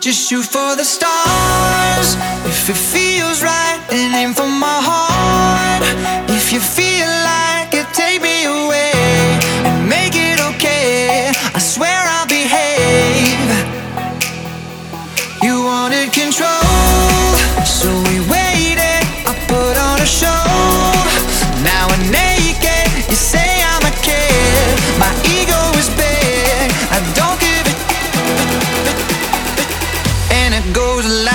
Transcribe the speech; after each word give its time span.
Just 0.00 0.28
shoot 0.28 0.42
for 0.42 0.76
the 0.76 0.84
stars 0.84 2.16
if 2.46 2.68
it 2.68 2.76
feels 2.76 3.42
right 3.42 3.80
and 3.92 4.14
aim 4.14 4.34
for 4.34 4.46
my 4.46 4.80
heart. 4.82 5.13
was 30.96 31.06
lines. 31.06 31.33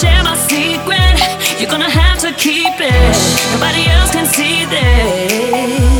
share 0.00 0.22
my 0.24 0.36
secret. 0.36 1.16
You're 1.60 1.70
gonna 1.70 1.90
have 1.90 2.18
to 2.20 2.32
keep 2.32 2.74
it. 2.80 3.52
Nobody 3.52 3.86
else 3.86 4.10
can 4.10 4.26
see 4.26 4.64
this. 4.66 5.93